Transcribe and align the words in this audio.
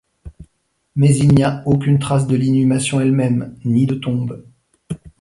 Mais 0.95 1.15
il 1.15 1.27
n’y 1.35 1.43
a 1.43 1.61
aucune 1.67 1.99
trace 1.99 2.25
de 2.25 2.35
l’inhumation 2.35 2.99
elle-même, 3.01 3.55
ni 3.65 3.85
de 3.85 3.93
tombe. 3.93 4.43